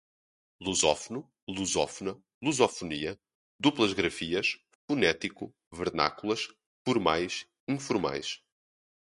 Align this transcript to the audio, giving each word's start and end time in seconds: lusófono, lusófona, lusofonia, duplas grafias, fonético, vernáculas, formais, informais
lusófono, 0.65 1.19
lusófona, 1.47 2.19
lusofonia, 2.41 3.19
duplas 3.59 3.93
grafias, 3.93 4.57
fonético, 4.87 5.53
vernáculas, 5.71 6.47
formais, 6.83 7.45
informais 7.67 8.41